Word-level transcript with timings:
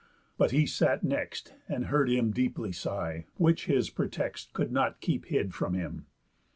But 0.35 0.49
he 0.49 0.65
sat 0.65 1.03
next, 1.03 1.53
And 1.69 1.85
heard 1.85 2.09
him 2.09 2.31
deeply 2.31 2.71
sigh; 2.71 3.25
which 3.37 3.67
his 3.67 3.91
pretext 3.91 4.51
Could 4.51 4.71
not 4.71 4.99
keep 4.99 5.25
hid 5.25 5.53
from 5.53 5.75
him. 5.75 6.07